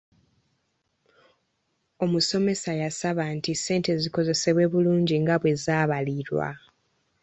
[2.03, 6.47] Omusomesa yasaba nti ssente zikozesebwe bulungi nga bwe zaabalirirwa.